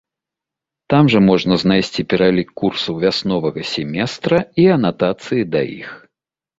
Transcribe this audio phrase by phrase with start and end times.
[0.93, 5.89] Там жа можна знайсці пералік курсаў вясновага семестра і анатацыі да іх.